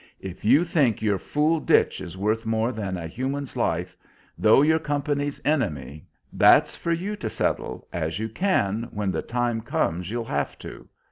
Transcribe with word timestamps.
If 0.19 0.43
you 0.43 0.63
think 0.65 1.03
your 1.03 1.19
fool 1.19 1.59
ditch 1.59 2.01
is 2.01 2.17
worth 2.17 2.43
more 2.43 2.71
than 2.71 2.97
a 2.97 3.05
Human's 3.05 3.55
life, 3.55 3.95
though 4.35 4.63
your 4.63 4.79
company's 4.79 5.39
enemy, 5.45 6.07
that's 6.33 6.75
for 6.75 6.91
you 6.91 7.15
to 7.17 7.29
settle 7.29 7.87
as 7.93 8.17
you 8.17 8.27
can 8.27 8.89
when 8.89 9.11
the 9.11 9.21
time 9.21 9.61
comes 9.61 10.09
you'll 10.09 10.25
have 10.25 10.57
to. 10.57 10.87